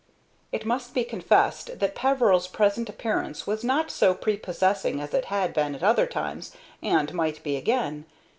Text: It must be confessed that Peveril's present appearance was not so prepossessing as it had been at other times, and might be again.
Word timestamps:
It 0.51 0.65
must 0.65 0.95
be 0.95 1.03
confessed 1.03 1.77
that 1.77 1.93
Peveril's 1.93 2.47
present 2.47 2.89
appearance 2.89 3.45
was 3.45 3.63
not 3.63 3.91
so 3.91 4.15
prepossessing 4.15 4.99
as 4.99 5.13
it 5.13 5.25
had 5.25 5.53
been 5.53 5.75
at 5.75 5.83
other 5.83 6.07
times, 6.07 6.53
and 6.81 7.13
might 7.13 7.43
be 7.43 7.55
again. 7.55 8.05